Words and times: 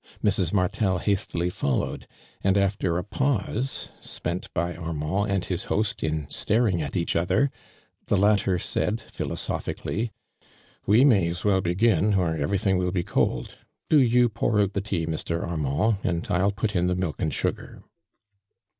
Mrs. 0.23 0.51
Martel 0.51 0.97
hastily 0.97 1.51
followed, 1.51 2.07
and 2.43 2.57
after 2.57 2.97
a 2.97 3.03
pause 3.03 3.91
spent 4.01 4.51
by 4.51 4.75
Armand 4.75 5.29
and 5.29 5.45
hia 5.45 5.59
host 5.67 6.03
in 6.03 6.27
staring 6.27 6.81
at 6.81 6.97
each 6.97 7.15
other, 7.15 7.51
the 8.07 8.17
lattersaid, 8.17 8.99
philo 8.99 9.35
sophically: 9.35 10.09
"We 10.87 11.05
may 11.05 11.27
as 11.27 11.45
well 11.45 11.61
begm, 11.61 12.17
or 12.17 12.35
efeiything 12.35 12.79
will 12.79 12.89
be 12.91 13.03
cold. 13.03 13.57
Do 13.91 14.01
you 14.01 14.27
pour 14.27 14.59
out 14.59 14.73
the 14.73 14.81
tea, 14.81 15.05
Mr. 15.05 15.43
Armand, 15.47 15.97
and 16.03 16.25
I'll 16.31 16.51
put 16.51 16.75
in 16.75 16.87
the 16.87 16.95
milk 16.95 17.21
and 17.21 17.31
sugar." 17.31 17.83